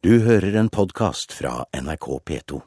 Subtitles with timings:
[0.00, 2.58] Du hører en podkast fra NRK P2.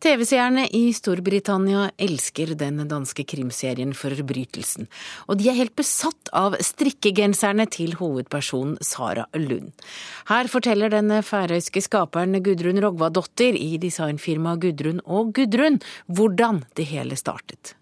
[0.00, 4.88] TV-seerne i Storbritannia elsker den danske krimserien Forbrytelsen,
[5.28, 9.68] og de er helt besatt av strikkegenserne til hovedpersonen Sara Lund.
[10.32, 15.76] Her forteller den færøyske skaperen Gudrun Rogvadottir i designfirmaet Gudrun og Gudrun
[16.08, 17.76] hvordan det hele startet.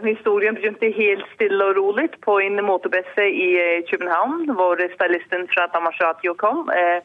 [0.00, 5.68] Historien begynte helt stille og rolig på en motorbesse i eh, København, hvor stylisten fra
[5.76, 6.00] Danmarks
[6.40, 6.70] kom.
[6.72, 7.04] Eh,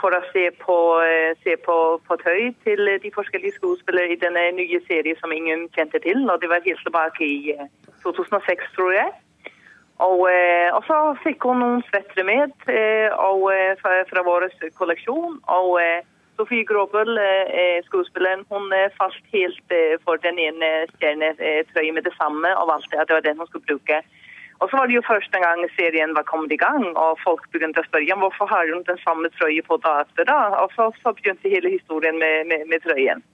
[0.00, 0.76] for å se på,
[1.06, 1.76] eh, se på,
[2.06, 6.24] på tøy til de forskjellige skuespillere i denne nye serien som ingen kjente til.
[6.30, 7.54] og Det var helt tilbake i
[8.02, 9.12] 2006, eh, tror jeg.
[10.02, 10.22] Og,
[10.74, 12.50] og så fikk hun noen svettere med
[13.22, 13.44] og,
[13.78, 15.36] fra, fra vår kolleksjon.
[15.46, 15.78] og
[16.40, 17.20] Sofie Gråbøl,
[17.86, 23.18] skuespilleren, hun falt helt for den ene stjernetrøya med det samme og valgte at det
[23.18, 24.00] var den hun skulle bruke.
[24.62, 27.82] Og så var det jo første gang serien var kommet i gang, og folk begynte
[27.82, 30.26] å spørre hvorfor har hun den samme trøya på dater.
[30.28, 30.40] da?
[30.62, 33.24] Og så, så, begynte hele historien med, med, med, trøyen.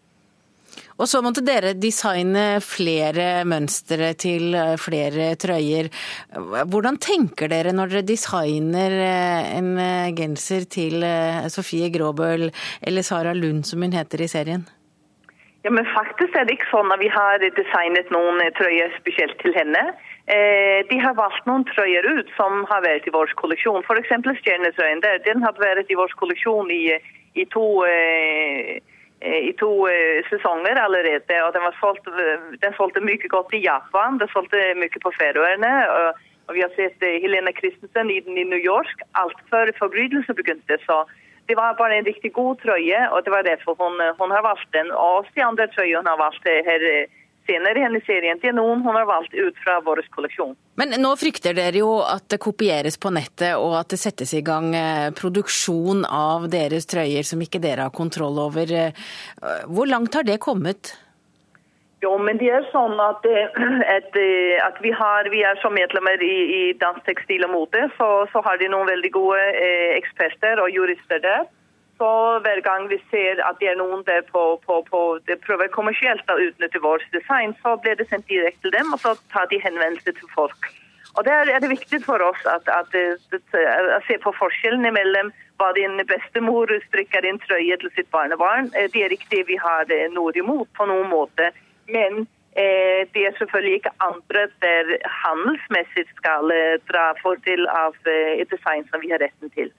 [0.98, 5.88] Og så måtte dere designe flere mønstre til eh, flere trøyer.
[6.72, 11.04] Hvordan tenker dere når dere designer eh, en eh, genser til
[11.52, 14.66] Sofie Gråbøl eller Sara Lund, som hun heter i serien?
[15.64, 19.56] Ja, men faktisk er det ikke sånn at vi har designet noen trøyer spesielt til
[19.56, 19.90] henne.
[20.28, 23.80] Eh, de har valgt noen trøyer ut som har vært i vår kolleksjon.
[23.80, 24.10] F.eks.
[24.42, 25.22] stjernetrøyen der.
[25.24, 26.98] Den har vært i vår kolleksjon i,
[27.32, 28.76] i to, eh,
[29.24, 31.38] i to eh, sesonger allerede.
[31.46, 32.12] og Den, solgt,
[32.60, 35.72] den solgte mye godt i Japan, den solgte mye på Færøyene.
[35.96, 40.76] Og, og, vi har sett Helena Christensen i, i New York alt før forbrytelsen begynte.
[40.84, 41.06] så
[41.48, 44.68] det var bare en riktig god trøye, og det var derfor hun, hun har valgt
[44.76, 44.92] den.
[44.92, 46.84] Og også de andre trøyene hun har valgt her
[47.48, 48.10] senere i hennes
[48.44, 50.54] er noen hun har valgt ut fra vår kolleksjon.
[50.78, 54.44] Men nå frykter dere jo at det kopieres på nettet, og at det settes i
[54.46, 58.70] gang eh, produksjon av deres trøyer som ikke dere har kontroll over.
[58.70, 59.12] Eh,
[59.66, 60.94] hvor langt har det kommet?
[61.98, 63.60] Jo, men det er sånn at, eh,
[63.96, 64.18] at,
[64.68, 68.44] at vi, har, vi, er som medlemmer i, i Dansk Tekstil og Mote, så, så,
[68.46, 69.40] har de noen veldig gode
[69.98, 71.48] eksperter og jurister der
[71.98, 72.10] så
[72.44, 76.30] hver gang vi ser at det er noen der på, på, på det prøver kommersielt
[76.30, 79.60] å utnytte vårt design, så blir det sendt direkte til dem, og så tar de
[79.62, 80.70] henvendelse til folk.
[81.18, 85.98] Og Der er det viktig for oss at, å se på forskjellene mellom hva din
[86.06, 88.70] bestemor strikker inn trøye til sitt barnebarn.
[88.78, 91.50] Eh, det er det vi har eh, noe imot på noen måte.
[91.90, 92.20] Men
[92.54, 94.94] eh, det er selvfølgelig ikke andre der
[95.24, 96.54] handelsmessig skal
[96.92, 99.74] dra fordel av et design som vi har retten til.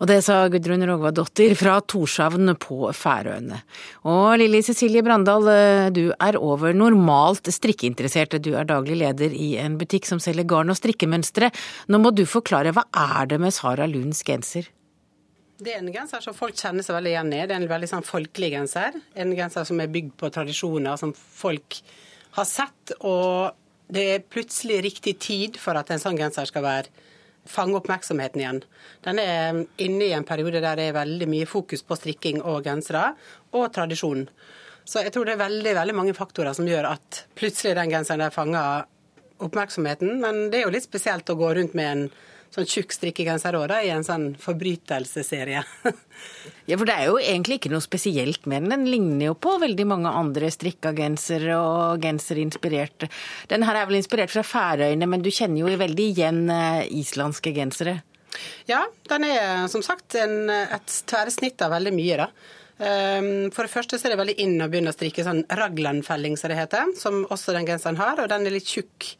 [0.00, 3.62] Og det sa Gudrun Rogvadottir fra Torshavn på Færøyene.
[4.10, 5.48] Og Lilly Cecilie Brandal,
[5.94, 8.38] du er over normalt strikkeinteressert.
[8.42, 11.52] Du er daglig leder i en butikk som selger garn og strikkemønstre.
[11.92, 14.70] Nå må du forklare, hva er det med Sara Lunds genser?
[15.62, 17.42] Det er en genser som folk kjenner seg veldig igjen i.
[17.46, 18.96] Det er en veldig sånn folkelig genser.
[19.14, 21.78] En genser som er bygd på tradisjoner som folk
[22.38, 22.94] har sett.
[22.98, 23.52] Og
[23.92, 27.08] det er plutselig riktig tid for at en sånn genser skal være
[27.48, 28.62] fange oppmerksomheten igjen.
[29.04, 32.62] Den er inne i en periode der det er veldig mye fokus på strikking og
[32.66, 33.12] gensere,
[33.52, 34.26] og tradisjon.
[34.84, 38.24] Så jeg tror det er veldig, veldig mange faktorer som gjør at plutselig den genseren
[38.24, 38.88] der fanger
[39.42, 40.18] oppmerksomheten.
[40.22, 42.04] Men det er jo litt spesielt å gå rundt med en
[42.52, 45.62] sånn tjukk strikkegenser òg, i en sånn forbrytelsesserie.
[46.70, 48.72] ja, for det er jo egentlig ikke noe spesielt med den.
[48.74, 53.08] Den ligner jo på veldig mange andre strikka gensere og gensere inspirert
[53.50, 57.54] Den her er vel inspirert fra Færøyene, men du kjenner jo veldig igjen eh, islandske
[57.56, 58.00] gensere?
[58.68, 62.30] Ja, den er som sagt en, et tverrsnitt av veldig mye, da.
[62.82, 66.38] Ehm, for det første så er det veldig inn å begynne å strikke sånn raglanfelling,
[66.38, 68.20] som det heter, som også den genseren har.
[68.22, 69.14] Og den er litt tjukk,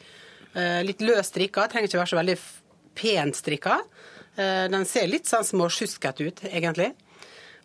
[0.54, 2.38] eh, litt løs strikka, trenger ikke være så veldig
[2.94, 3.80] pent strikka.
[4.36, 6.92] Eh, den ser litt sånn småsjuskete ut, egentlig.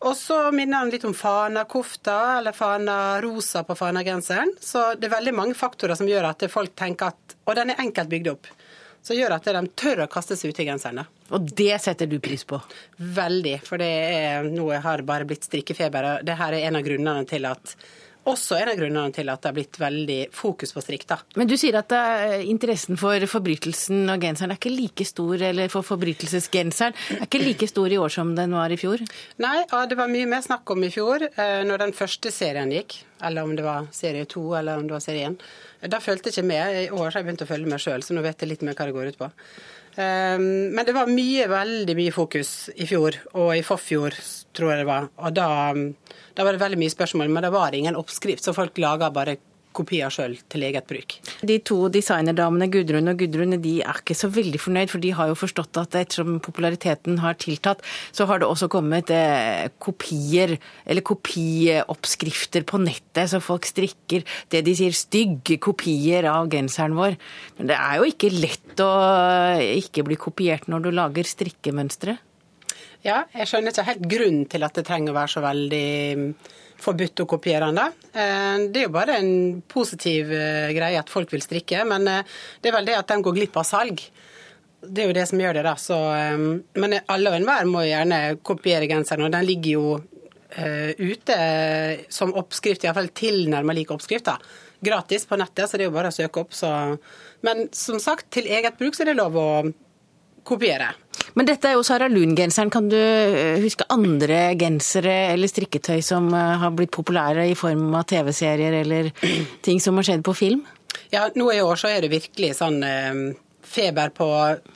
[0.06, 4.54] Og så minner den litt om fanakofta, eller fana-rosa på fanagenseren.
[4.62, 7.80] Så det er veldig mange faktorer som gjør at folk tenker at Og den er
[7.82, 8.48] enkelt bygd opp.
[9.02, 11.06] Så gjør at de tør å kaste seg ut i genseren.
[11.32, 12.60] Og det setter du pris på?
[13.00, 13.56] Veldig.
[13.64, 16.10] For det er noe jeg har bare blitt strikkefeber.
[16.10, 17.72] Og det her er en av grunnene til at
[18.28, 21.20] også en av grunnene til at det har blitt veldig fokus på strikta.
[21.40, 25.72] Men du sier at uh, interessen for forbrytelsen og genseren er ikke like stor, eller
[25.74, 29.04] for forbrytelsesgenseren er ikke like stor i år som den var i fjor?
[29.44, 32.74] Nei, ja, det var mye mer snakk om i fjor, uh, når den første serien
[32.74, 33.00] gikk.
[33.26, 35.40] Eller om det var serie to, eller om det var serie én.
[35.90, 36.84] Da fulgte jeg ikke med.
[36.84, 38.78] I år har jeg begynt å følge med sjøl, så nå vet jeg litt mer
[38.78, 39.32] hva det går ut på.
[39.98, 44.18] Um, men det var mye, veldig mye fokus i fjor, og i forfjor,
[44.54, 45.10] tror jeg det var.
[45.18, 45.50] Og da
[46.38, 49.40] da var det veldig mye spørsmål, men det var ingen oppskrift, så folk laga bare
[49.78, 51.18] kopier sjøl til eget bruk.
[51.46, 55.32] De to designerdamene Gudrun og Gudrun de er ikke så veldig fornøyd, for de har
[55.32, 57.84] jo forstått at ettersom populariteten har tiltatt,
[58.16, 64.64] så har det også kommet eh, kopier, eller kopioppskrifter på nettet, så folk strikker det
[64.68, 67.18] de sier stygge kopier av genseren vår.
[67.60, 68.92] Men det er jo ikke lett å
[69.78, 72.18] ikke bli kopiert når du lager strikkemønstre.
[73.08, 76.32] Ja, jeg skjønner ikke helt grunnen til at det trenger å være så veldig mm,
[76.84, 77.94] forbudt å kopiere den.
[78.12, 82.36] Eh, det er jo bare en positiv eh, greie at folk vil strikke, men eh,
[82.60, 84.04] det er vel det at de går glipp av salg.
[84.84, 85.74] Det er jo det som gjør det, da.
[85.80, 85.96] Så,
[86.78, 89.98] men alle og enhver må gjerne kopiere genseren, og den ligger jo
[90.58, 91.36] ute
[92.14, 94.30] som oppskrift, iallfall tilnærmet lik oppskrift.
[94.30, 94.38] da.
[94.86, 96.54] Gratis på nettet, så det er jo bare å søke opp.
[96.56, 96.70] Så.
[97.46, 99.50] Men som sagt, til eget bruk så er det lov å
[100.48, 100.94] kopiere.
[101.38, 102.72] Men dette er jo Sara Lund-genseren.
[102.74, 107.92] Kan du eh, huske andre gensere eller strikketøy som eh, har blitt populære i form
[107.98, 109.12] av TV-serier eller
[109.66, 110.64] ting som har skjedd på film?
[111.14, 113.22] Ja, nå i år så er det virkelig sånn eh,
[113.68, 114.28] feber på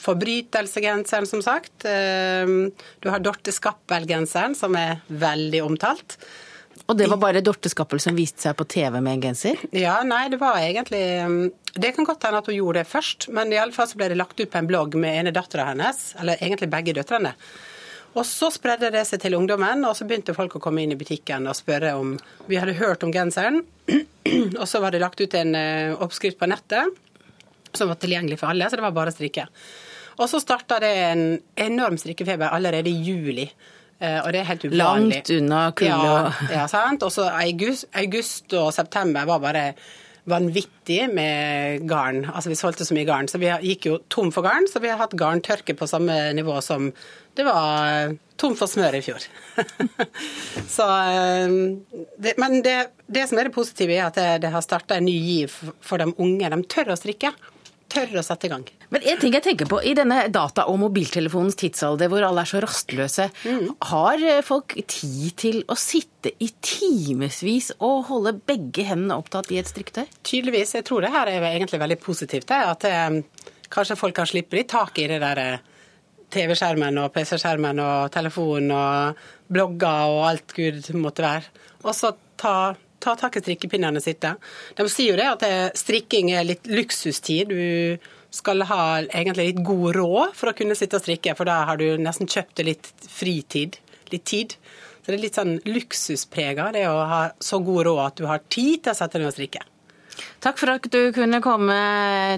[0.03, 1.85] forbrytelsegenseren, som sagt.
[1.85, 6.17] Du har Dorte Skappel-genseren, som er veldig omtalt.
[6.91, 9.59] Og det var bare Dorte Skappel som viste seg på TV med en genser?
[9.71, 11.37] Ja, nei, det var egentlig um,
[11.71, 14.09] Det kan godt hende at hun gjorde det først, men i alle fall så ble
[14.11, 17.31] det lagt ut på en blogg med ene dattera hennes, eller egentlig begge døtrene.
[18.11, 20.99] Og så spredde det seg til ungdommen, og så begynte folk å komme inn i
[20.99, 22.17] butikken og spørre om
[22.51, 23.61] Vi hadde hørt om genseren,
[24.59, 26.99] og så var det lagt ut en uh, oppskrift på nettet
[27.71, 29.47] som var tilgjengelig for alle, så det var bare å strikke.
[30.19, 31.23] Og så starta det en
[31.55, 33.47] enorm strikkefeber allerede i juli.
[34.01, 34.81] Eh, og det er helt uvanlig.
[34.81, 37.03] Langt unna kulde og ja, ja, sant.
[37.05, 39.65] Også august, august og september var bare
[40.29, 42.23] vanvittig med garn.
[42.29, 44.67] Altså Vi solgte så mye garn, så vi gikk jo tom for garn.
[44.69, 46.89] Så vi har hatt garntørke på samme nivå som
[47.37, 49.23] det var tom for smør i fjor.
[50.75, 51.55] så, eh,
[52.17, 55.05] det, men det, det, som er det positive, er at det, det har starta en
[55.05, 55.53] ny giv
[55.85, 56.49] for de unge.
[56.49, 57.35] De tør å strikke
[57.91, 58.65] tør å sette i gang.
[58.93, 62.51] Men en ting jeg tenker på, I denne data- og mobiltelefonens tidsalder hvor alle er
[62.51, 63.67] så rastløse, mm.
[63.91, 69.69] har folk tid til å sitte i timevis og holde begge hendene opptatt i et
[69.69, 70.05] strikketøy?
[70.23, 70.75] Tydeligvis.
[70.77, 72.47] Jeg tror det her er egentlig veldig positivt.
[72.51, 75.67] Det, at eh, kanskje folk kan slippe litt tak i det der eh,
[76.31, 81.67] TV-skjermen og PC-skjermen og telefonen og blogger og alt gud måtte være.
[81.83, 82.55] Og så ta
[83.01, 84.35] ta tak i strikkepinnene sitte.
[84.77, 87.51] De sier jo det at strikking er litt luksustid.
[87.51, 87.97] Du
[88.31, 91.81] skal ha egentlig litt god råd for å kunne sitte og strikke, for da har
[91.81, 93.81] du nesten kjøpt litt fritid.
[94.11, 94.55] Litt tid.
[95.01, 98.43] Så det er litt sånn luksusprega, det å ha så god råd at du har
[98.53, 99.63] tid til å sette deg ned og strikke.
[100.43, 101.77] Takk for at du kunne komme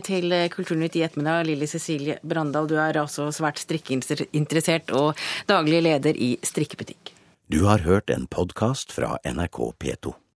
[0.08, 2.70] til Kulturnytt i ettermiddag, Lilly Cecilie Brandal.
[2.70, 5.20] Du er altså svært strikkeinteressert og
[5.50, 7.12] daglig leder i strikkebutikk.
[7.52, 10.16] Du har hørt en podkast fra NRK P2.